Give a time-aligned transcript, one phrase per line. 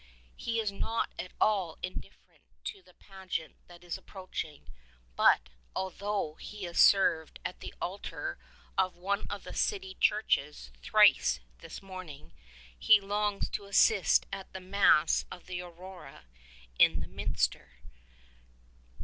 [0.35, 4.67] He is not at all indifferent to the pageant that is approaching;
[5.15, 8.39] but, although 'he has served at the altar
[8.79, 12.33] of one of the city churches thrice this morning,
[12.79, 16.25] he longs to assist at the Mass of the Aurora
[16.79, 17.73] in the minster.